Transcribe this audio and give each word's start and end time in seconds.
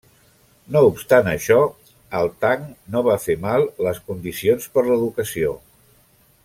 No 0.75 0.79
obstant 0.87 1.29
això, 1.33 1.57
el 2.21 2.31
Tang 2.45 2.65
no 2.95 3.05
va 3.11 3.19
fer 3.29 3.39
mal 3.47 3.69
les 3.89 4.03
condicions 4.11 4.69
per 4.79 4.89
l'educació. 4.89 5.57